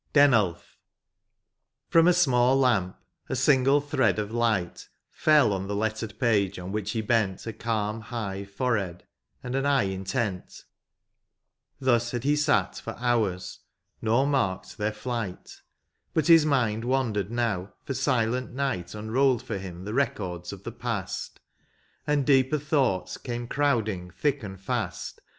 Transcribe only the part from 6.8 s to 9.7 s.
he hent A cahn, high forehead, and an